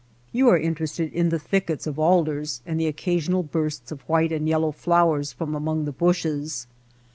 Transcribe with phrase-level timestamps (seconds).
[0.31, 4.49] You are interested in the thickets of alders and the occasional bursts of white and
[4.49, 6.65] yellow flowers from among the bushes.